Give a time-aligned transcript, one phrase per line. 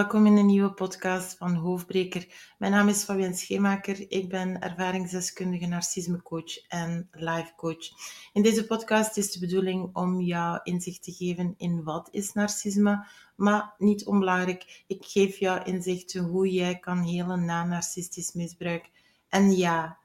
[0.00, 2.26] welkom in een nieuwe podcast van Hoofdbreker.
[2.58, 4.10] Mijn naam is Fabienne Scheemaker.
[4.10, 7.88] Ik ben ervaringsdeskundige narcismecoach en life coach.
[8.32, 13.06] In deze podcast is de bedoeling om jou inzicht te geven in wat is narcisme,
[13.36, 18.90] maar niet onbelangrijk, ik geef jou inzichten hoe jij kan helen na narcistisch misbruik.
[19.28, 19.98] En ja,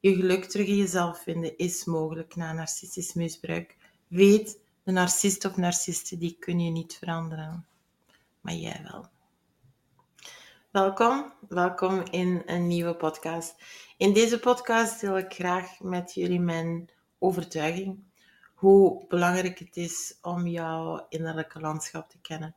[0.00, 3.76] je geluk terug in jezelf vinden is mogelijk na narcistisch misbruik.
[4.08, 7.64] Weet, de narcist of narcisten die kun je niet veranderen
[8.40, 9.08] maar jij wel.
[10.70, 13.54] Welkom, welkom in een nieuwe podcast.
[13.96, 17.98] In deze podcast deel ik graag met jullie mijn overtuiging,
[18.54, 22.54] hoe belangrijk het is om jouw innerlijke landschap te kennen.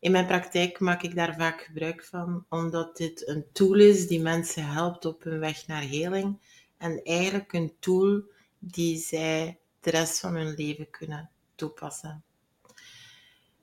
[0.00, 4.20] In mijn praktijk maak ik daar vaak gebruik van, omdat dit een tool is die
[4.20, 6.38] mensen helpt op hun weg naar heling
[6.76, 8.22] en eigenlijk een tool
[8.58, 12.22] die zij de rest van hun leven kunnen toepassen.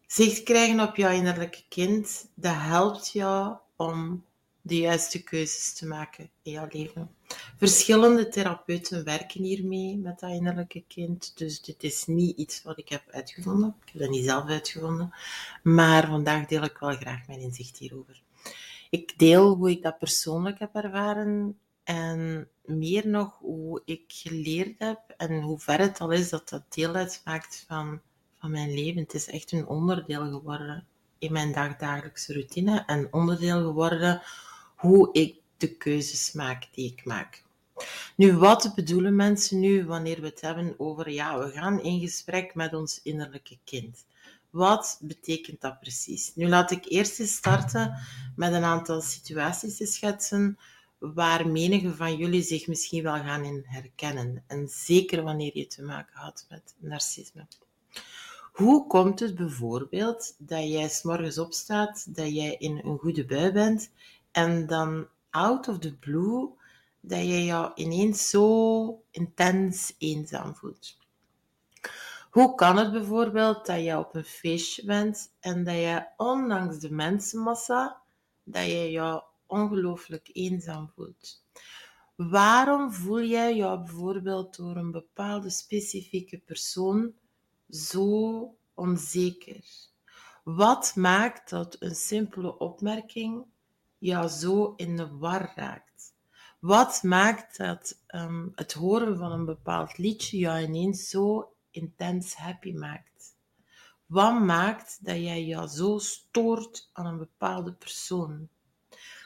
[0.07, 4.23] Zicht krijgen op jouw innerlijke kind, dat helpt jou om
[4.65, 7.09] de juiste keuzes te maken in jouw leven.
[7.57, 11.37] Verschillende therapeuten werken hiermee met dat innerlijke kind.
[11.37, 13.75] Dus dit is niet iets wat ik heb uitgevonden.
[13.85, 15.13] Ik heb dat niet zelf uitgevonden.
[15.63, 18.21] Maar vandaag deel ik wel graag mijn inzicht hierover.
[18.89, 24.99] Ik deel hoe ik dat persoonlijk heb ervaren en meer nog hoe ik geleerd heb
[25.17, 28.01] en hoe ver het al is dat dat deel uitmaakt van
[28.41, 29.01] mijn leven.
[29.01, 30.87] Het is echt een onderdeel geworden
[31.25, 34.21] in mijn dagdagelijkse routine en onderdeel geworden
[34.75, 37.43] hoe ik de keuzes maak die ik maak.
[38.15, 42.55] Nu, wat bedoelen mensen nu wanneer we het hebben over, ja, we gaan in gesprek
[42.55, 44.05] met ons innerlijke kind?
[44.49, 46.31] Wat betekent dat precies?
[46.35, 47.99] Nu laat ik eerst eens starten
[48.35, 50.57] met een aantal situaties te schetsen
[50.99, 54.43] waar menige van jullie zich misschien wel gaan in herkennen.
[54.47, 57.47] En zeker wanneer je te maken had met narcisme.
[58.55, 63.91] Hoe komt het bijvoorbeeld dat jij s'morgens opstaat, dat jij in een goede bui bent
[64.31, 66.49] en dan out of the blue
[66.99, 70.97] dat je jou ineens zo intens eenzaam voelt?
[72.29, 76.91] Hoe kan het bijvoorbeeld dat je op een feestje bent en dat je ondanks de
[76.91, 78.01] mensenmassa,
[78.43, 81.43] dat je jou ongelooflijk eenzaam voelt?
[82.15, 87.13] Waarom voel jij jou bijvoorbeeld door een bepaalde specifieke persoon
[87.69, 89.63] zo onzeker?
[90.43, 93.45] Wat maakt dat een simpele opmerking
[93.97, 96.13] jou zo in de war raakt?
[96.59, 102.73] Wat maakt dat um, het horen van een bepaald liedje jou ineens zo intens happy
[102.73, 103.35] maakt?
[104.05, 108.49] Wat maakt dat jij jou zo stoort aan een bepaalde persoon?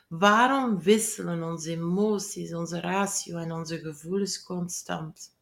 [0.07, 5.38] Waarom wisselen onze emoties, onze ratio en onze gevoelens constant?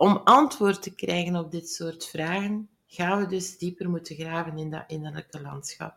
[0.00, 4.70] Om antwoord te krijgen op dit soort vragen, gaan we dus dieper moeten graven in
[4.70, 5.96] dat innerlijke landschap.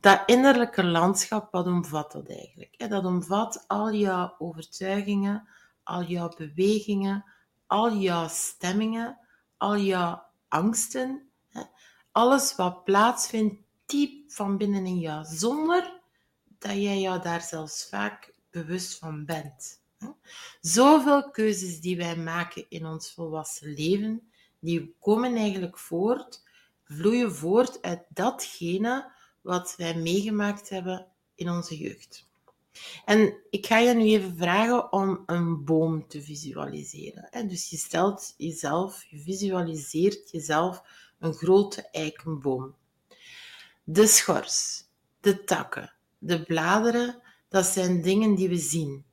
[0.00, 2.88] Dat innerlijke landschap, wat omvat dat eigenlijk?
[2.90, 5.48] Dat omvat al jouw overtuigingen,
[5.82, 7.24] al jouw bewegingen,
[7.66, 9.18] al jouw stemmingen,
[9.56, 11.30] al jouw angsten.
[12.12, 13.54] Alles wat plaatsvindt
[13.86, 16.00] diep van binnen in jou, zonder
[16.58, 19.79] dat jij jou daar zelfs vaak bewust van bent.
[20.60, 26.42] Zoveel keuzes die wij maken in ons volwassen leven, die komen eigenlijk voort,
[26.84, 32.28] vloeien voort uit datgene wat wij meegemaakt hebben in onze jeugd.
[33.04, 37.48] En ik ga je nu even vragen om een boom te visualiseren.
[37.48, 40.82] Dus je stelt jezelf, je visualiseert jezelf
[41.18, 42.74] een grote eikenboom.
[43.84, 44.84] De schors,
[45.20, 49.04] de takken, de bladeren, dat zijn dingen die we zien.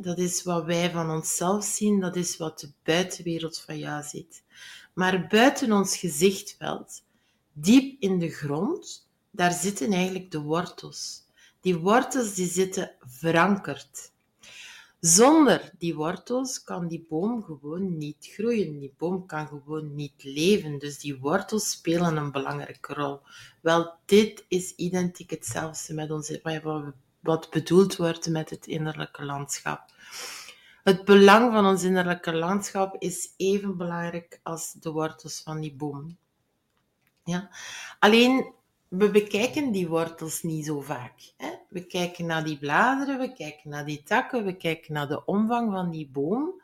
[0.00, 4.42] Dat is wat wij van onszelf zien, dat is wat de buitenwereld van jou ziet.
[4.92, 7.02] Maar buiten ons gezichtveld,
[7.52, 11.22] diep in de grond, daar zitten eigenlijk de wortels.
[11.60, 14.12] Die wortels die zitten verankerd.
[15.00, 18.78] Zonder die wortels kan die boom gewoon niet groeien.
[18.78, 20.78] Die boom kan gewoon niet leven.
[20.78, 23.20] Dus die wortels spelen een belangrijke rol.
[23.60, 29.24] Wel, dit is identiek hetzelfde met onze, wat we wat bedoeld wordt met het innerlijke
[29.24, 29.84] landschap.
[30.82, 36.16] Het belang van ons innerlijke landschap is even belangrijk als de wortels van die boom.
[37.24, 37.50] Ja?
[37.98, 38.52] Alleen,
[38.88, 41.32] we bekijken die wortels niet zo vaak.
[41.36, 41.50] Hè?
[41.68, 45.72] We kijken naar die bladeren, we kijken naar die takken, we kijken naar de omvang
[45.72, 46.62] van die boom.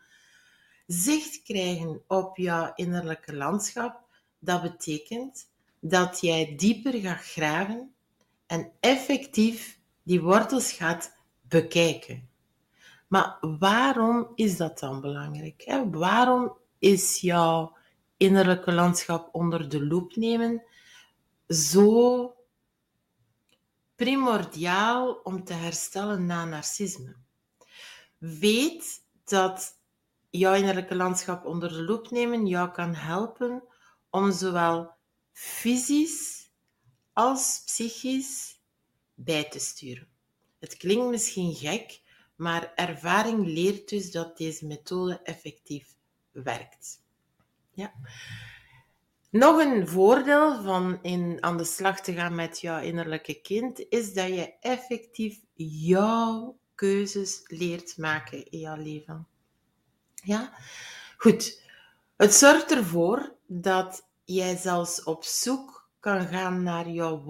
[0.87, 4.01] Zicht krijgen op jouw innerlijke landschap,
[4.39, 5.49] dat betekent
[5.81, 7.95] dat jij dieper gaat graven
[8.47, 12.29] en effectief die wortels gaat bekijken.
[13.09, 15.81] Maar waarom is dat dan belangrijk?
[15.91, 17.77] Waarom is jouw
[18.17, 20.63] innerlijke landschap onder de loep nemen
[21.49, 22.35] zo
[23.95, 27.17] primordiaal om te herstellen na narcisme.
[28.19, 29.81] Weet dat
[30.31, 33.63] jouw innerlijke landschap onder de loep nemen jou kan helpen
[34.11, 34.95] om zowel
[35.33, 36.51] fysisch
[37.13, 38.56] als psychisch
[39.17, 40.09] bij te sturen.
[40.59, 42.01] Het klinkt misschien gek,
[42.37, 45.95] maar ervaring leert dus dat deze methode effectief
[46.31, 47.03] werkt.
[47.73, 47.93] Ja.
[49.31, 54.15] Nog een voordeel van in aan de slag te gaan met jouw innerlijke kind is
[54.15, 59.27] dat je effectief jouw keuzes leert maken in jouw leven.
[60.15, 60.53] Ja?
[61.17, 61.63] Goed.
[62.17, 67.23] Het zorgt ervoor dat jij zelfs op zoek kan gaan naar jouw,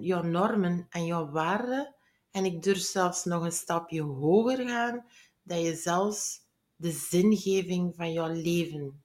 [0.00, 1.94] jouw normen en jouw waarden.
[2.30, 5.04] En ik durf zelfs nog een stapje hoger gaan,
[5.42, 6.40] dat je zelfs
[6.76, 9.02] de zingeving van jouw leven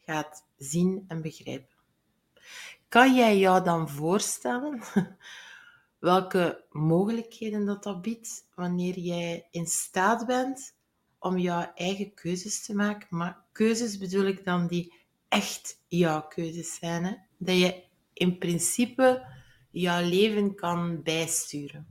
[0.00, 1.78] gaat zien en begrijpen.
[2.88, 4.82] Kan jij jou dan voorstellen
[5.98, 10.74] welke mogelijkheden dat, dat biedt wanneer jij in staat bent
[11.18, 13.08] om jouw eigen keuzes te maken?
[13.10, 14.94] Maar keuzes bedoel ik dan die
[15.28, 17.04] echt jouw keuzes zijn.
[17.04, 17.14] Hè?
[17.38, 17.84] Dat je
[18.20, 19.26] in principe
[19.70, 21.86] jouw leven kan bijsturen.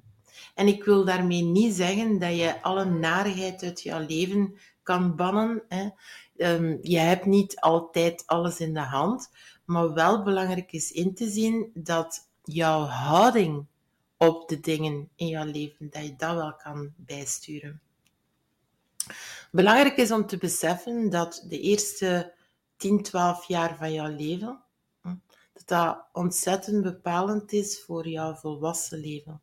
[0.56, 5.62] En ik wil daarmee niet zeggen dat je alle narigheid uit jouw leven kan bannen.
[5.68, 5.90] Hè.
[6.38, 9.32] Um, je hebt niet altijd alles in de hand,
[9.66, 13.66] maar wel belangrijk is in te zien dat jouw houding
[14.18, 17.82] op de dingen in jouw leven, dat je dat wel kan bijsturen.
[19.52, 22.34] Belangrijk is om te beseffen dat de eerste
[22.78, 24.60] 10, 12 jaar van jouw leven,
[25.02, 25.16] hm,
[25.66, 29.42] dat ontzettend bepalend is voor jouw volwassen leven.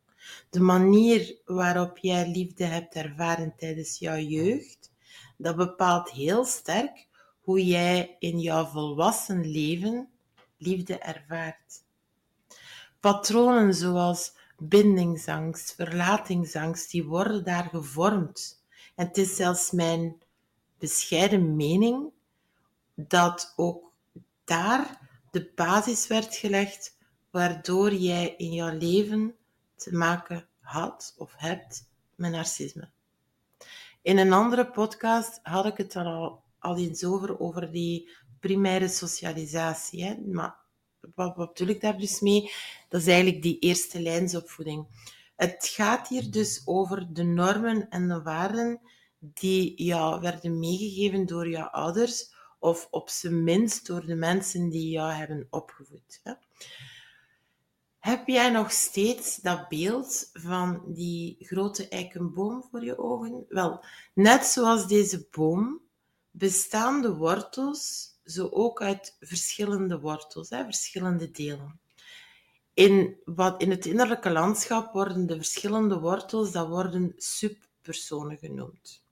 [0.51, 4.93] De manier waarop jij liefde hebt ervaren tijdens jouw jeugd,
[5.37, 7.07] dat bepaalt heel sterk
[7.41, 10.09] hoe jij in jouw volwassen leven
[10.57, 11.85] liefde ervaart.
[13.01, 18.65] Patronen zoals bindingsangst, verlatingsangst, die worden daar gevormd.
[18.95, 20.23] En het is zelfs mijn
[20.79, 22.11] bescheiden mening
[22.95, 23.93] dat ook
[24.45, 25.06] daar
[25.37, 26.97] de basis werd gelegd
[27.31, 29.35] waardoor jij in jouw leven
[29.75, 32.91] te maken had of hebt met narcisme.
[34.03, 38.11] In een andere podcast had ik het al, al eens over, over die
[38.41, 40.05] primaire socialisatie.
[40.05, 40.17] Hè?
[40.27, 40.57] Maar
[41.15, 42.53] wat, wat bedoel ik daar dus mee?
[42.89, 44.87] Dat is eigenlijk die eerste lijnsopvoeding.
[45.37, 48.81] Het gaat hier dus over de normen en de waarden
[49.19, 54.91] die jou werden meegegeven door jouw ouders of op zijn minst door de mensen die
[54.91, 56.21] jou hebben opgevoed.
[56.23, 56.33] Hè?
[57.99, 63.45] Heb jij nog steeds dat beeld van die grote eikenboom voor je ogen?
[63.49, 65.81] Wel, net zoals deze boom
[66.31, 71.81] bestaan de wortels zo ook uit verschillende wortels, hè, verschillende delen.
[72.75, 79.05] In, wat, in het innerlijke landschap worden de verschillende wortels, dat worden subpersonen genoemd.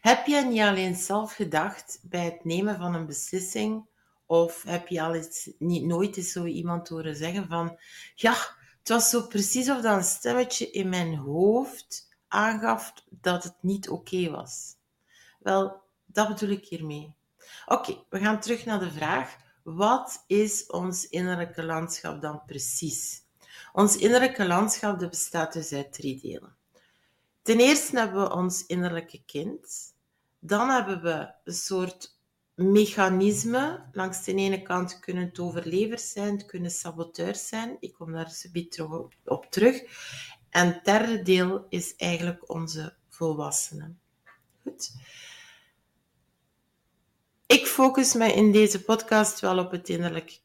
[0.00, 3.86] Heb jij niet alleen zelf gedacht bij het nemen van een beslissing,
[4.26, 7.78] of heb je al eens, niet, nooit eens zo iemand horen zeggen van,
[8.14, 8.34] ja,
[8.78, 13.88] het was zo precies of dat een stemmetje in mijn hoofd aangaf dat het niet
[13.88, 14.74] oké was.
[15.38, 17.14] Wel, dat bedoel ik hiermee.
[17.66, 19.36] Oké, we gaan terug naar de vraag.
[19.62, 23.22] Wat is ons innerlijke landschap dan precies?
[23.72, 26.56] Ons innerlijke landschap bestaat dus uit drie delen.
[27.50, 29.94] Ten eerste hebben we ons innerlijke kind.
[30.38, 32.18] Dan hebben we een soort
[32.54, 33.88] mechanisme.
[33.92, 37.76] Langs de ene kant kunnen het overlevers zijn, het kunnen saboteurs zijn.
[37.80, 38.30] Ik kom daar
[38.70, 39.82] zo op terug.
[40.50, 44.00] En het derde deel is eigenlijk onze volwassenen.
[44.62, 44.92] Goed.
[47.46, 50.38] Ik focus me in deze podcast wel op het innerlijke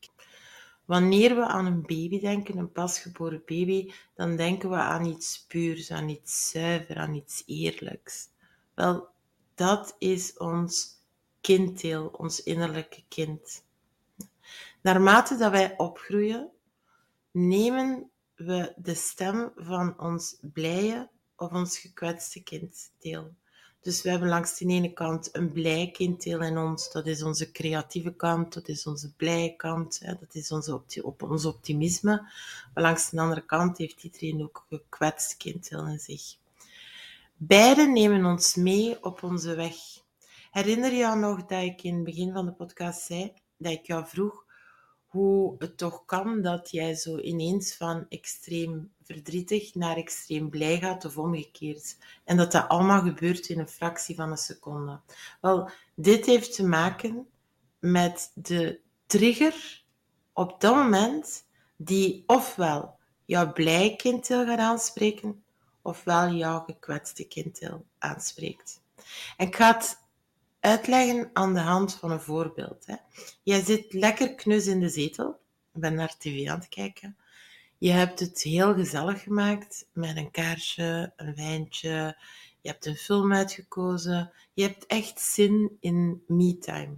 [0.86, 5.92] Wanneer we aan een baby denken, een pasgeboren baby, dan denken we aan iets puurs,
[5.92, 8.30] aan iets zuiver, aan iets eerlijks.
[8.74, 9.08] Wel,
[9.56, 11.02] dat is ons
[11.42, 13.64] kinddeel, ons innerlijke kind.
[14.82, 16.52] Naarmate dat wij opgroeien,
[17.32, 23.34] nemen we de stem van ons blije of ons gekwetste kinddeel.
[23.86, 27.52] Dus we hebben langs de ene kant een blij kinddeel in ons, dat is onze
[27.52, 32.22] creatieve kant, dat is onze blije kant, hè, dat is onze op ons optimisme.
[32.74, 36.36] Maar langs de andere kant heeft iedereen ook een gekwetst kinddeel in zich.
[37.36, 39.76] Beide nemen ons mee op onze weg.
[40.52, 43.86] Herinner je jou nog dat ik in het begin van de podcast zei dat ik
[43.86, 44.46] jou vroeg
[45.06, 51.06] hoe het toch kan dat jij zo ineens van extreem verdrietig naar extreem blij gaat
[51.06, 51.98] of omgekeerd.
[52.24, 55.00] En dat dat allemaal gebeurt in een fractie van een seconde.
[55.42, 57.28] Wel, dit heeft te maken
[57.80, 59.84] met de trigger
[60.34, 61.46] op dat moment
[61.76, 65.44] die ofwel jouw blij kinddeel gaat aanspreken,
[65.82, 68.82] ofwel jouw gekwetste kinddeel aanspreekt.
[69.38, 69.98] En ik ga het
[70.60, 72.86] uitleggen aan de hand van een voorbeeld.
[72.86, 72.96] Hè.
[73.44, 75.40] Jij zit lekker knus in de zetel,
[75.74, 77.18] ik ben naar tv aan het kijken.
[77.86, 82.18] Je hebt het heel gezellig gemaakt met een kaarsje, een wijntje.
[82.62, 84.32] Je hebt een film uitgekozen.
[84.54, 86.98] Je hebt echt zin in me-time.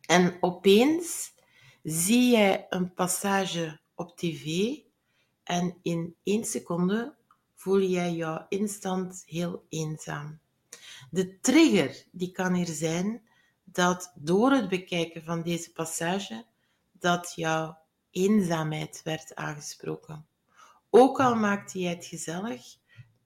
[0.00, 1.34] En opeens
[1.82, 4.76] zie jij een passage op tv
[5.44, 7.14] en in één seconde
[7.54, 10.38] voel jij jou instant heel eenzaam.
[11.10, 13.22] De trigger die kan hier zijn
[13.64, 16.44] dat door het bekijken van deze passage
[16.92, 17.81] dat jouw
[18.12, 20.26] eenzaamheid werd aangesproken.
[20.90, 22.62] Ook al maakte jij het gezellig,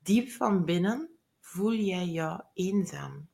[0.03, 3.29] diep van binnen voel jij jou eenzaam.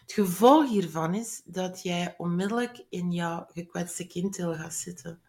[0.00, 5.20] Het gevolg hiervan is dat jij onmiddellijk in jouw gekwetste kinddeel gaat zitten.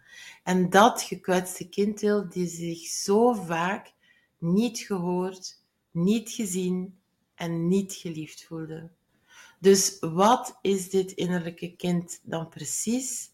[0.44, 3.94] En dat gekwetste kinddeel die zich zo vaak
[4.38, 7.00] niet gehoord, niet gezien
[7.36, 8.90] en niet geliefd voelde.
[9.60, 13.32] Dus wat is dit innerlijke kind dan precies?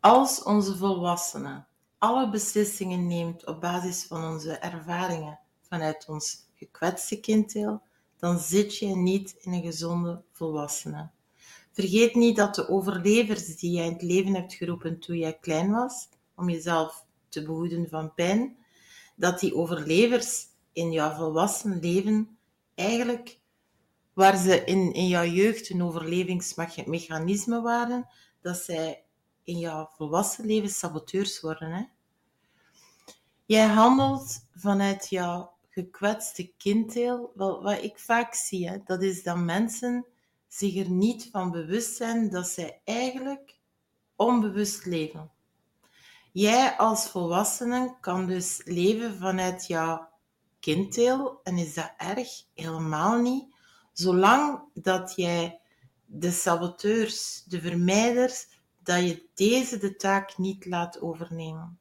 [0.00, 1.64] Als onze volwassene
[1.98, 7.82] alle beslissingen neemt op basis van onze ervaringen vanuit ons gekwetste kinddeel,
[8.18, 11.10] dan zit je niet in een gezonde volwassene.
[11.72, 15.70] Vergeet niet dat de overlevers die jij in het leven hebt geroepen toen jij klein
[15.70, 18.56] was, om jezelf te behoeden van pijn,
[19.16, 22.38] dat die overlevers in jouw volwassen leven
[22.74, 23.38] eigenlijk,
[24.12, 28.08] waar ze in, in jouw jeugd een overlevingsmechanisme waren,
[28.40, 29.04] dat zij
[29.44, 31.70] in jouw volwassen leven saboteurs worden.
[31.72, 31.84] Hè?
[33.46, 37.32] Jij handelt vanuit jouw gekwetste kinddeel.
[37.34, 40.06] Wel, wat ik vaak zie, hè, dat is dat mensen
[40.48, 43.58] zich er niet van bewust zijn dat zij eigenlijk
[44.16, 45.30] onbewust leven.
[46.32, 50.08] Jij als volwassene kan dus leven vanuit jouw
[50.60, 52.28] kinddeel en is dat erg?
[52.54, 53.54] Helemaal niet.
[53.92, 55.60] Zolang dat jij
[56.06, 58.46] de saboteurs, de vermijders,
[58.90, 61.78] dat je deze de taak niet laat overnemen.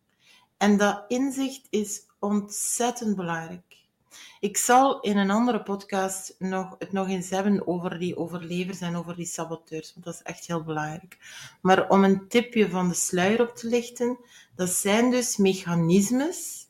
[0.57, 3.77] En dat inzicht is ontzettend belangrijk.
[4.39, 8.95] Ik zal in een andere podcast nog, het nog eens hebben over die overlevers en
[8.95, 11.17] over die saboteurs, want dat is echt heel belangrijk.
[11.61, 14.17] Maar om een tipje van de sluier op te lichten,
[14.55, 16.67] dat zijn dus mechanismes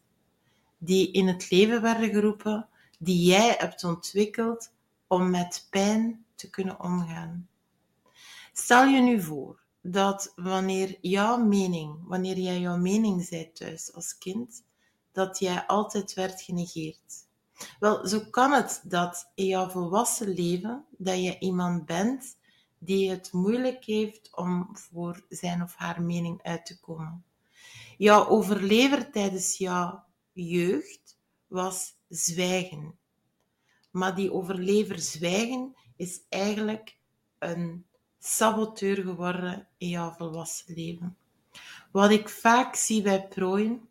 [0.78, 2.68] die in het leven werden geroepen,
[3.00, 4.72] die jij hebt ontwikkeld
[5.08, 7.48] om met pijn te kunnen omgaan.
[8.54, 14.18] Stel je nu voor dat wanneer jouw mening, wanneer jij jouw mening zei thuis als
[14.18, 14.64] kind,
[15.12, 17.28] dat jij altijd werd genegeerd.
[17.80, 22.38] Wel, zo kan het dat in jouw volwassen leven dat je iemand bent
[22.78, 27.24] die het moeilijk heeft om voor zijn of haar mening uit te komen.
[27.98, 31.18] Jouw overlever tijdens jouw jeugd
[31.48, 32.98] was zwijgen.
[33.92, 36.98] Maar die overlever zwijgen is eigenlijk
[37.38, 37.86] een
[38.20, 41.18] saboteur geworden in jouw volwassen leven.
[41.92, 43.88] Wat ik vaak zie bij prooien,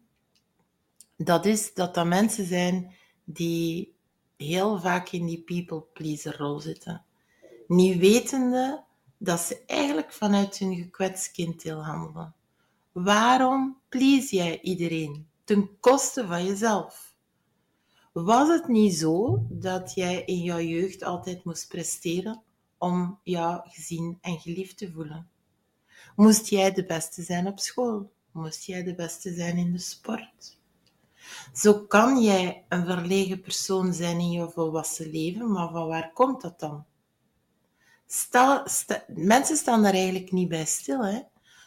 [1.17, 2.95] dat is dat dat mensen zijn
[3.25, 3.95] die
[4.37, 7.05] heel vaak in die people pleaser rol zitten.
[7.67, 8.85] Niet wetende
[9.19, 12.35] dat ze eigenlijk vanuit hun gekwetst kinddeel handelen.
[12.93, 17.17] Waarom please jij iedereen ten koste van jezelf?
[18.13, 22.43] Was het niet zo dat jij in jouw jeugd altijd moest presteren
[22.79, 25.31] om jou gezien en geliefd te voelen?
[26.17, 28.13] Moest jij de beste zijn op school?
[28.33, 30.59] Moest jij de beste zijn in de sport?
[31.55, 36.41] Zo kan jij een verlegen persoon zijn in je volwassen leven, maar van waar komt
[36.41, 36.85] dat dan?
[38.07, 38.67] Stel,
[39.07, 41.05] mensen staan daar eigenlijk niet bij stil.
[41.05, 41.21] Hè?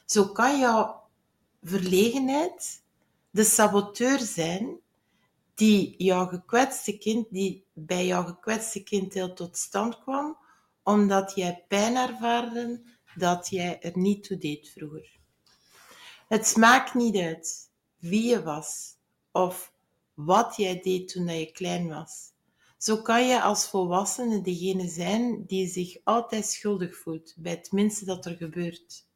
[0.05, 1.01] Zo kan jouw
[1.63, 2.81] verlegenheid
[3.29, 4.79] de saboteur zijn
[5.53, 10.37] die jouw gekwetste kind, die bij jouw gekwetste kind heel tot stand kwam,
[10.91, 12.81] omdat jij pijn ervaarde
[13.15, 15.19] dat jij er niet toe deed vroeger.
[16.27, 18.97] Het maakt niet uit wie je was
[19.31, 19.73] of
[20.13, 22.29] wat jij deed toen je klein was.
[22.77, 28.05] Zo kan je als volwassene degene zijn die zich altijd schuldig voelt bij het minste
[28.05, 29.07] dat er gebeurt.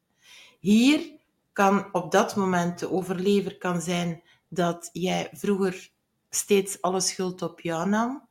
[0.60, 1.12] Hier
[1.52, 5.90] kan op dat moment de overlever kan zijn dat jij vroeger
[6.30, 8.25] steeds alle schuld op jou nam.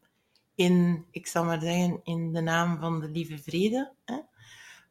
[0.56, 3.94] In, ik zal maar zeggen, in de naam van de lieve vrede.
[4.06, 4.20] Hè?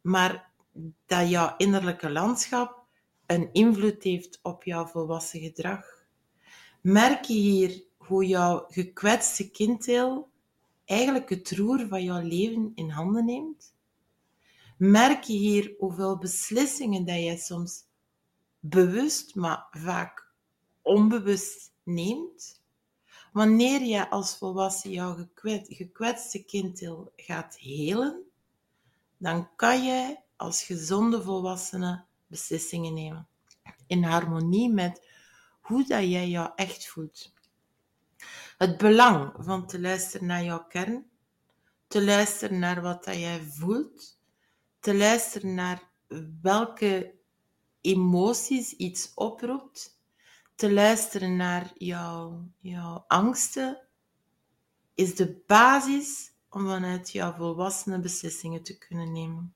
[0.01, 0.51] Maar
[1.07, 2.85] dat jouw innerlijke landschap
[3.27, 5.85] een invloed heeft op jouw volwassen gedrag.
[6.81, 10.29] Merk je hier hoe jouw gekwetste kinddeel
[10.85, 13.75] eigenlijk het roer van jouw leven in handen neemt?
[14.79, 17.85] Merk je hier hoeveel beslissingen dat jij soms
[18.61, 20.33] bewust, maar vaak
[20.83, 22.64] onbewust neemt,
[23.35, 25.29] wanneer je als volwassen jouw
[25.69, 28.23] gekwetste kinddeel gaat helen,
[29.17, 33.29] dan kan je als gezonde volwassene beslissingen nemen.
[33.87, 35.09] In harmonie met
[35.61, 37.33] hoe dat jij jou echt voelt.
[38.59, 41.11] Het belang van te luisteren naar jouw kern,
[41.87, 44.19] te luisteren naar wat dat jij voelt,
[44.81, 45.91] te luisteren naar
[46.43, 47.15] welke
[47.81, 49.99] emoties iets oproept,
[50.55, 53.81] te luisteren naar jouw, jouw angsten,
[54.95, 59.55] is de basis om vanuit jouw volwassene beslissingen te kunnen nemen.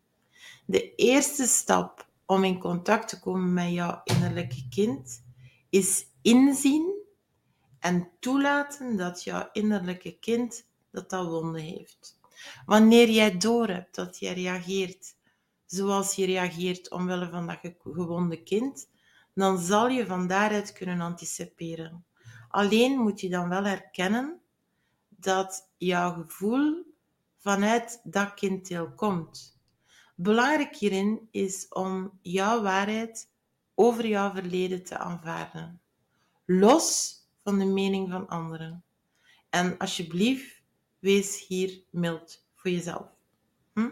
[0.66, 5.24] De eerste stap om in contact te komen met jouw innerlijke kind
[5.68, 6.94] is inzien
[7.78, 12.18] en toelaten dat jouw innerlijke kind dat dat wonden heeft.
[12.66, 15.16] Wanneer jij doorhebt dat jij reageert
[15.66, 18.88] zoals je reageert omwille van dat gewonde kind,
[19.38, 22.04] dan zal je van daaruit kunnen anticiperen.
[22.48, 24.40] Alleen moet je dan wel herkennen
[25.08, 26.94] dat jouw gevoel
[27.36, 29.60] vanuit dat kinddeel komt.
[30.14, 33.30] Belangrijk hierin is om jouw waarheid
[33.74, 35.80] over jouw verleden te aanvaarden,
[36.44, 38.84] los van de mening van anderen.
[39.50, 40.62] En alsjeblieft,
[40.98, 43.06] wees hier mild voor jezelf.
[43.72, 43.90] Hm?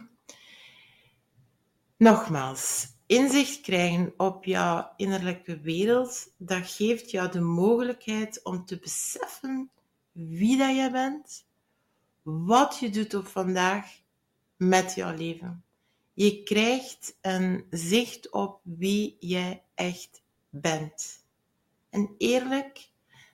[1.97, 9.71] Nogmaals, inzicht krijgen op jouw innerlijke wereld, dat geeft jou de mogelijkheid om te beseffen
[10.13, 11.47] wie dat je bent,
[12.23, 14.01] wat je doet op vandaag
[14.57, 15.65] met jouw leven.
[16.13, 21.25] Je krijgt een zicht op wie jij echt bent.
[21.91, 22.91] En eerlijk,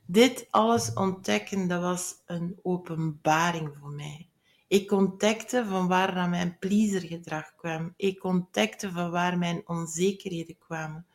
[0.07, 4.29] dit alles ontdekken, dat was een openbaring voor mij.
[4.73, 7.95] Ik ontdekte van waar dan mijn pleasergedrag kwam.
[7.97, 11.07] Ik ontdekte van waar mijn onzekerheden kwamen.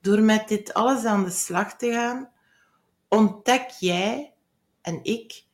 [0.00, 2.30] Door met dit alles aan de slag te gaan,
[3.08, 4.32] ontdek jij
[4.80, 5.44] en ik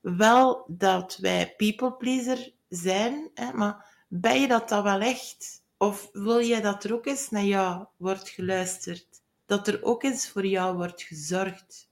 [0.00, 5.62] wel dat wij people pleaser zijn, hè, maar ben je dat dan wel echt?
[5.76, 9.06] Of wil jij dat er ook eens naar jou wordt geluisterd?
[9.46, 11.90] Dat er ook eens voor jou wordt gezorgd?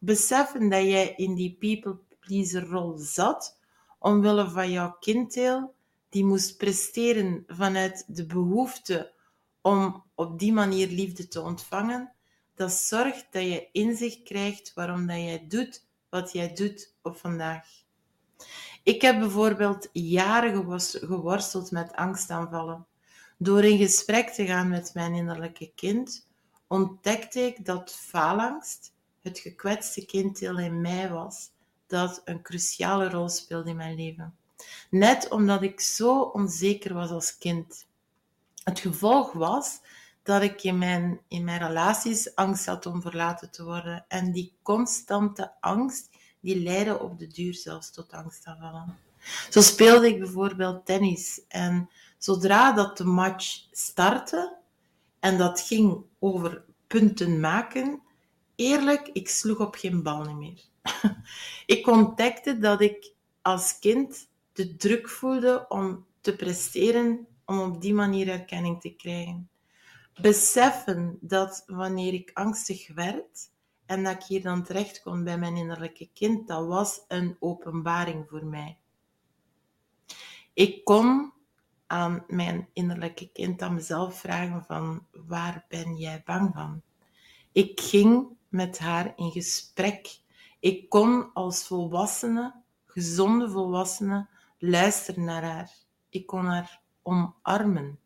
[0.00, 3.58] Beseffen dat jij in die people pleaser rol zat,
[4.00, 5.74] omwille van jouw kinddeel,
[6.08, 9.12] die moest presteren vanuit de behoefte
[9.60, 12.12] om op die manier liefde te ontvangen,
[12.54, 17.68] dat zorgt dat je inzicht krijgt waarom dat jij doet wat jij doet op vandaag.
[18.82, 22.86] Ik heb bijvoorbeeld jaren geworsteld met angstaanvallen.
[23.38, 26.28] Door in gesprek te gaan met mijn innerlijke kind,
[26.66, 31.49] ontdekte ik dat faalangst het gekwetste kinddeel in mij was,
[31.90, 34.34] dat een cruciale rol speelde in mijn leven.
[34.90, 37.86] Net omdat ik zo onzeker was als kind.
[38.64, 39.80] Het gevolg was
[40.22, 44.04] dat ik in mijn, in mijn relaties angst had om verlaten te worden.
[44.08, 48.98] En die constante angst, die leidde op de duur zelfs tot angstaanvallen.
[49.50, 51.40] Zo speelde ik bijvoorbeeld tennis.
[51.48, 54.56] En zodra dat de match startte,
[55.20, 58.02] en dat ging over punten maken,
[58.54, 60.69] eerlijk, ik sloeg op geen bal meer.
[61.66, 63.12] ik ontdekte dat ik
[63.42, 69.50] als kind de druk voelde om te presteren, om op die manier erkenning te krijgen.
[70.20, 73.50] Beseffen dat wanneer ik angstig werd
[73.86, 78.28] en dat ik hier dan terecht kon bij mijn innerlijke kind, dat was een openbaring
[78.28, 78.78] voor mij.
[80.52, 81.32] Ik kon
[81.86, 86.82] aan mijn innerlijke kind aan mezelf vragen van waar ben jij bang van?
[87.52, 90.19] Ik ging met haar in gesprek.
[90.60, 95.70] Ik kon als volwassene, gezonde volwassene, luisteren naar haar.
[96.08, 97.98] Ik kon haar omarmen.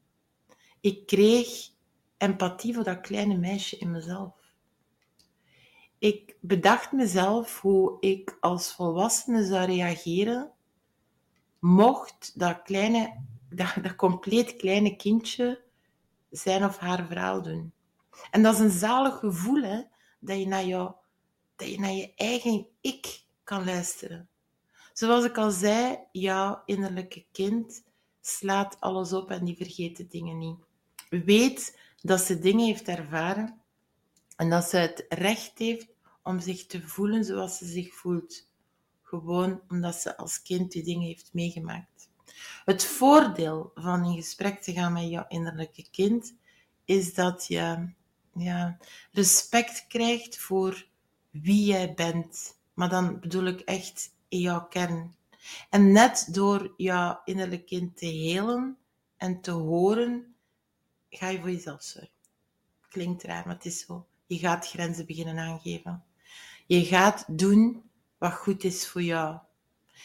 [0.80, 1.70] Ik kreeg
[2.16, 4.32] empathie voor dat kleine meisje in mezelf.
[5.98, 10.52] Ik bedacht mezelf hoe ik als volwassene zou reageren
[11.58, 15.62] mocht dat kleine, dat, dat compleet kleine kindje
[16.30, 17.72] zijn of haar verhaal doen.
[18.30, 19.82] En dat is een zalig gevoel, hè,
[20.18, 20.92] dat je naar, jou,
[21.64, 24.28] dat je naar je eigen ik kan luisteren.
[24.92, 27.82] Zoals ik al zei, jouw innerlijke kind
[28.20, 30.58] slaat alles op en die vergeet de dingen niet.
[31.08, 33.60] Weet dat ze dingen heeft ervaren
[34.36, 35.86] en dat ze het recht heeft
[36.22, 38.48] om zich te voelen zoals ze zich voelt.
[39.02, 42.08] Gewoon omdat ze als kind die dingen heeft meegemaakt.
[42.64, 46.34] Het voordeel van in gesprek te gaan met jouw innerlijke kind
[46.84, 47.88] is dat je
[48.34, 48.78] ja,
[49.12, 50.86] respect krijgt voor
[51.42, 52.58] wie jij bent.
[52.74, 55.14] Maar dan bedoel ik echt in jouw kern.
[55.70, 58.76] En net door jouw innerlijke kind te helen
[59.16, 60.34] en te horen,
[61.10, 62.10] ga je voor jezelf zorgen.
[62.88, 64.06] Klinkt raar, maar het is zo.
[64.26, 66.04] Je gaat grenzen beginnen aangeven.
[66.66, 67.82] Je gaat doen
[68.18, 69.38] wat goed is voor jou.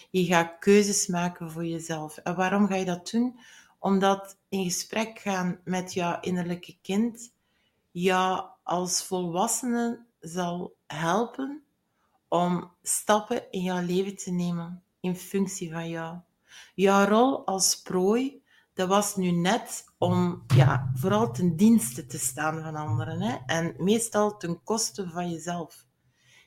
[0.10, 2.18] Je gaat keuzes maken voor jezelf.
[2.18, 3.39] En waarom ga je dat doen?
[3.80, 7.32] Omdat in gesprek gaan met jouw innerlijke kind
[7.92, 11.63] jou als volwassene zal helpen
[12.28, 16.17] om stappen in jouw leven te nemen in functie van jou.
[16.75, 22.62] Jouw rol als prooi, dat was nu net om ja, vooral ten dienste te staan
[22.62, 23.21] van anderen.
[23.21, 23.38] Hè?
[23.45, 25.86] En meestal ten koste van jezelf.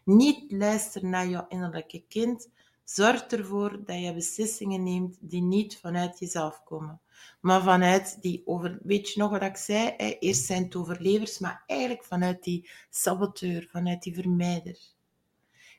[0.05, 2.50] Niet luisteren naar jouw innerlijke kind.
[2.85, 7.00] Zorg ervoor dat je beslissingen neemt die niet vanuit jezelf komen.
[7.40, 8.78] Maar vanuit die over...
[8.82, 9.94] Weet je nog wat ik zei?
[9.96, 10.16] Hè?
[10.18, 14.78] Eerst zijn het overlevers, maar eigenlijk vanuit die saboteur, vanuit die vermijder.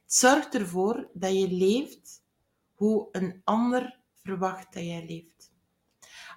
[0.06, 2.21] Zorg ervoor dat je leeft
[2.73, 5.51] hoe een ander verwacht dat jij leeft.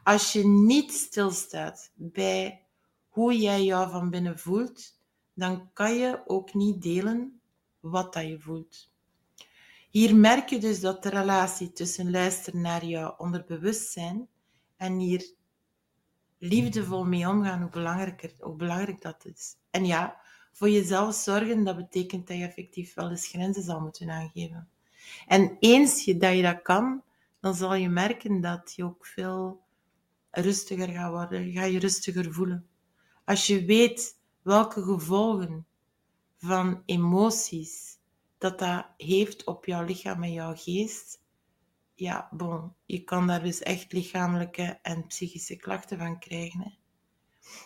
[0.02, 2.66] Als je niet stilstaat bij
[3.08, 5.00] hoe jij jou van binnen voelt,
[5.34, 7.40] dan kan je ook niet delen
[7.80, 8.90] wat dat je voelt.
[9.90, 14.28] Hier merk je dus dat de relatie tussen luisteren naar jouw onderbewustzijn
[14.76, 15.34] en hier
[16.38, 19.56] liefdevol mee omgaan, hoe, belangrijker, hoe belangrijk dat is.
[19.70, 20.20] En ja,
[20.52, 24.68] voor jezelf zorgen, dat betekent dat je effectief wel eens grenzen zal moeten aangeven.
[25.26, 27.02] En eens je, dat je dat kan,
[27.40, 29.60] dan zal je merken dat je ook veel
[30.30, 31.46] rustiger gaat worden.
[31.46, 32.66] Je gaat je rustiger voelen.
[33.24, 35.66] Als je weet welke gevolgen
[36.36, 37.98] van emoties
[38.38, 41.20] dat dat heeft op jouw lichaam en jouw geest,
[41.96, 46.61] ja, bon, je kan daar dus echt lichamelijke en psychische klachten van krijgen.
[46.61, 46.70] Hè.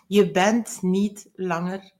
[0.07, 1.93] Je bent niet langer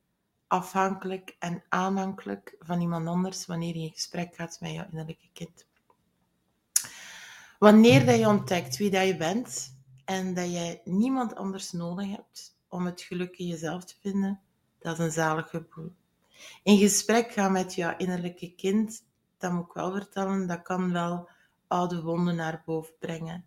[0.47, 5.67] afhankelijk en aanhankelijk van iemand anders wanneer je in gesprek gaat met jouw innerlijke kind.
[7.59, 12.59] Wanneer dat je ontdekt wie dat je bent en dat jij niemand anders nodig hebt
[12.69, 14.41] om het geluk in jezelf te vinden,
[14.79, 15.93] dat is een zalig gevoel.
[16.63, 19.05] In gesprek gaan met jouw innerlijke kind,
[19.39, 21.29] dat moet ik wel vertellen, dat kan wel
[21.71, 23.45] oude wonden naar boven brengen.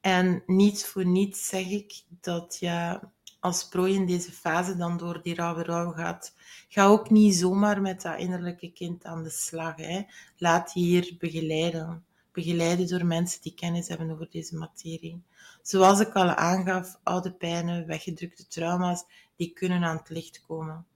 [0.00, 3.00] En niet voor niets zeg ik dat je
[3.40, 6.34] als prooi in deze fase dan door die rauwe rouw gaat.
[6.68, 9.76] Ga ook niet zomaar met dat innerlijke kind aan de slag.
[9.76, 10.02] Hè.
[10.38, 12.04] Laat je hier begeleiden.
[12.32, 15.22] Begeleiden door mensen die kennis hebben over deze materie.
[15.62, 19.04] Zoals ik al aangaf, oude pijnen, weggedrukte trauma's,
[19.36, 20.86] die kunnen aan het licht komen.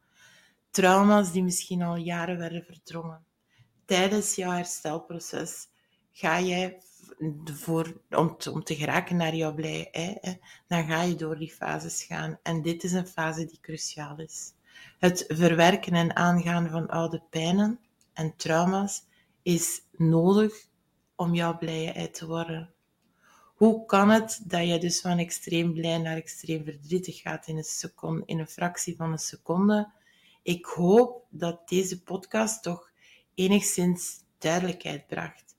[0.70, 3.24] Trauma's die misschien al jaren werden verdrongen.
[3.84, 5.68] Tijdens jouw herstelproces
[6.12, 6.78] ga jij
[8.10, 12.02] om, te, om te geraken naar jouw blij ei, dan ga je door die fases
[12.02, 12.38] gaan.
[12.42, 14.52] En dit is een fase die cruciaal is.
[14.98, 17.80] Het verwerken en aangaan van oude pijnen
[18.12, 19.04] en trauma's
[19.42, 20.68] is nodig
[21.16, 22.70] om jouw blije ei te worden.
[23.54, 27.64] Hoe kan het dat je dus van extreem blij naar extreem verdrietig gaat in een,
[27.64, 29.90] seconde, in een fractie van een seconde?
[30.42, 32.90] Ik hoop dat deze podcast toch
[33.34, 35.49] enigszins duidelijkheid bracht.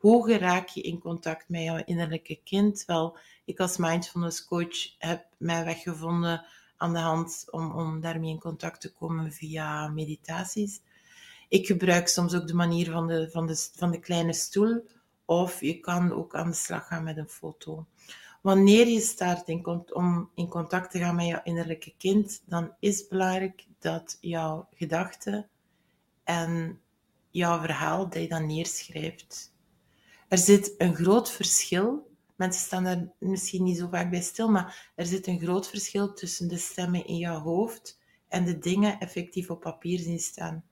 [0.00, 2.84] Hoe raak je in contact met jouw innerlijke kind?
[2.86, 6.44] Wel, ik als mindfulness coach heb mij weggevonden
[6.76, 10.80] aan de hand om, om daarmee in contact te komen via meditaties.
[11.48, 14.86] Ik gebruik soms ook de manier van de, van de, van de kleine stoel.
[15.24, 17.86] Of je kan ook aan de slag gaan met een foto.
[18.40, 22.98] Wanneer je start in, om in contact te gaan met jouw innerlijke kind, dan is
[22.98, 25.48] het belangrijk dat jouw gedachten
[26.24, 26.80] en
[27.30, 29.52] jouw verhaal, dat je dat neerschrijft.
[30.30, 32.16] Er zit een groot verschil.
[32.36, 36.12] Mensen staan daar misschien niet zo vaak bij stil, maar er zit een groot verschil
[36.12, 40.64] tussen de stemmen in jouw hoofd en de dingen effectief op papier zien staan.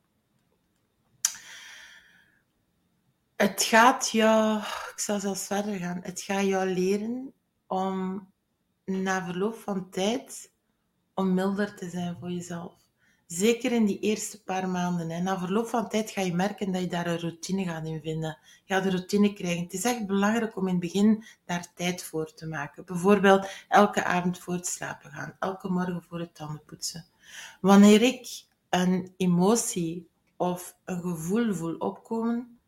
[3.37, 4.59] Het gaat jou,
[4.93, 7.33] ik zal zelfs verder gaan, het gaat jou leren
[7.67, 8.27] om
[8.85, 10.53] na verloop van tijd
[11.15, 12.88] om milder te zijn voor jezelf.
[13.29, 15.11] Zeker in die eerste paar maanden.
[15.11, 18.01] En na verloop van tijd ga je merken dat je daar een routine gaat in
[18.01, 18.39] vinden.
[18.65, 19.63] Je gaat een routine krijgen.
[19.63, 22.85] Het is echt belangrijk om in het begin daar tijd voor te maken.
[22.85, 25.37] Bijvoorbeeld elke avond voor het slapen gaan.
[25.39, 27.05] Elke morgen voor het tanden poetsen.
[27.61, 32.59] Wanneer ik een emotie of een gevoel voel opkomen,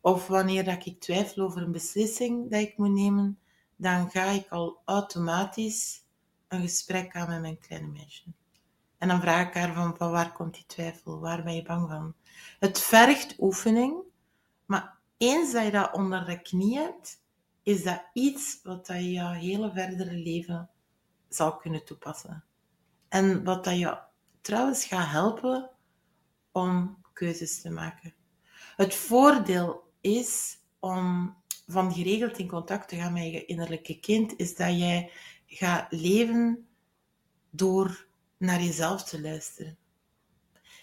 [0.00, 3.38] of wanneer dat ik twijfel over een beslissing dat ik moet nemen,
[3.76, 6.02] dan ga ik al automatisch
[6.48, 8.24] een gesprek aan met mijn kleine meisje.
[9.04, 11.20] En dan vraag ik haar van, waar komt die twijfel?
[11.20, 12.14] Waar ben je bang van?
[12.58, 14.02] Het vergt oefening,
[14.66, 17.22] maar eens dat je dat onder de knie hebt,
[17.62, 20.70] is dat iets wat dat je jouw hele verdere leven
[21.28, 22.44] zal kunnen toepassen.
[23.08, 23.98] En wat dat je
[24.40, 25.70] trouwens gaat helpen
[26.52, 28.14] om keuzes te maken.
[28.76, 31.36] Het voordeel is om
[31.66, 35.10] van geregeld in contact te gaan met je innerlijke kind, is dat jij
[35.46, 36.66] gaat leven
[37.50, 39.76] door naar jezelf te luisteren.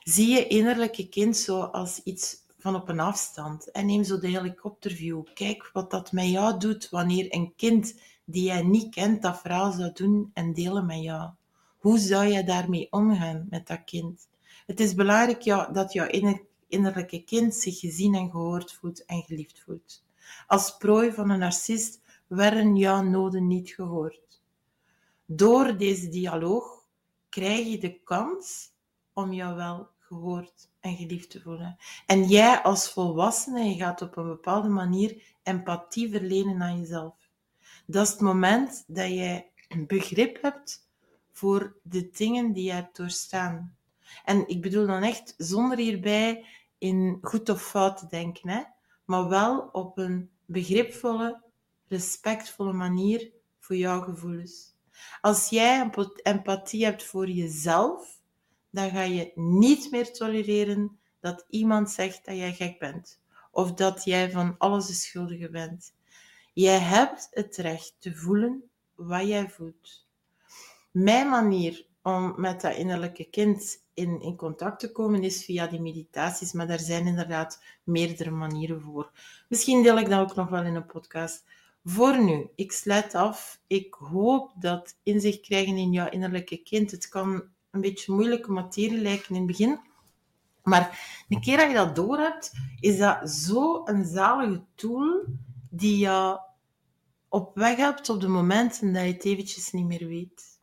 [0.03, 4.27] Zie je innerlijke kind zo als iets van op een afstand en neem zo de
[4.27, 5.23] helikopterview.
[5.33, 9.71] Kijk wat dat met jou doet wanneer een kind die jij niet kent dat verhaal
[9.71, 11.29] zou doen en delen met jou.
[11.77, 14.27] Hoe zou je daarmee omgaan met dat kind?
[14.65, 16.07] Het is belangrijk dat jouw
[16.67, 20.03] innerlijke kind zich gezien en gehoord voelt en geliefd voelt.
[20.47, 24.41] Als prooi van een narcist werden jouw noden niet gehoord.
[25.25, 26.80] Door deze dialoog
[27.31, 28.69] krijg je de kans
[29.13, 31.77] om jou wel gehoord en geliefd te voelen.
[32.05, 37.15] En jij als volwassene, gaat op een bepaalde manier empathie verlenen aan jezelf.
[37.85, 39.51] Dat is het moment dat jij
[39.87, 40.89] begrip hebt
[41.31, 43.75] voor de dingen die je hebt doorstaan.
[44.25, 46.45] En ik bedoel dan echt zonder hierbij
[46.77, 48.73] in goed of fout te denken,
[49.05, 51.41] maar wel op een begripvolle,
[51.87, 54.70] respectvolle manier voor jouw gevoelens.
[55.21, 55.89] Als jij
[56.23, 58.19] empathie hebt voor jezelf,
[58.69, 63.19] dan ga je niet meer tolereren dat iemand zegt dat jij gek bent
[63.51, 65.93] of dat jij van alles de schuldige bent.
[66.53, 70.07] Jij hebt het recht te voelen wat jij voelt.
[70.91, 75.81] Mijn manier om met dat innerlijke kind in, in contact te komen is via die
[75.81, 79.11] meditaties, maar daar zijn inderdaad meerdere manieren voor.
[79.47, 81.43] Misschien deel ik dat ook nog wel in een podcast.
[81.83, 83.59] Voor nu, ik sluit af.
[83.67, 86.91] Ik hoop dat inzicht krijgen in jouw innerlijke kind.
[86.91, 89.79] Het kan een beetje moeilijke materie lijken in het begin.
[90.63, 95.25] Maar een keer dat je dat door hebt, is dat zo een zalige tool
[95.69, 96.39] die je
[97.29, 100.59] op weg helpt op de momenten dat je het eventjes niet meer weet.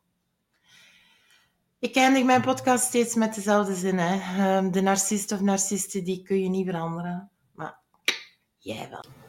[1.78, 3.98] Ik eindig mijn podcast steeds met dezelfde zin.
[3.98, 4.14] Hè.
[4.14, 7.30] Ehm, de narcist of narcisten, die kun je niet veranderen.
[7.54, 7.78] Maar
[8.58, 9.27] jij wel.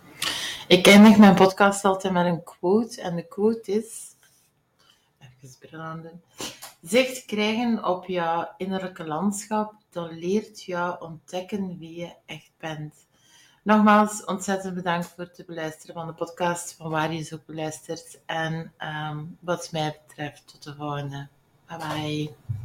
[0.69, 3.01] Ik eindig mijn podcast altijd met een quote.
[3.01, 4.15] En de quote is...
[5.41, 6.21] Even branden.
[6.82, 12.95] Zicht krijgen op jouw innerlijke landschap, dat leert jou ontdekken wie je echt bent.
[13.63, 18.19] Nogmaals, ontzettend bedankt voor het beluisteren van de podcast, van waar je zo beluistert.
[18.25, 21.27] En um, wat mij betreft, tot de volgende.
[21.67, 22.59] Bye bye.